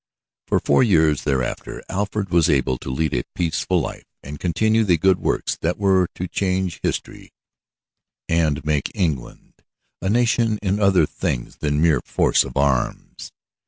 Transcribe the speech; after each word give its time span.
For 0.47 0.59
four 0.59 0.81
years 0.81 1.25
thereafter 1.25 1.83
Alfred 1.87 2.31
was 2.31 2.49
able 2.49 2.79
to 2.79 2.89
lead 2.89 3.13
a 3.13 3.21
peaceful 3.35 3.79
life 3.81 4.07
and 4.23 4.39
continue 4.39 4.83
the 4.83 4.97
good 4.97 5.19
works 5.19 5.57
that 5.61 5.77
were 5.77 6.07
to 6.15 6.27
change 6.27 6.79
history 6.81 7.31
and 8.27 8.65
make 8.65 8.91
England 8.95 9.53
a 10.01 10.09
nation 10.09 10.57
in 10.63 10.79
other 10.79 11.05
things 11.05 11.57
than 11.57 11.83
mere 11.83 12.01
force 12.03 12.43
of 12.43 12.57
arms. 12.57 13.31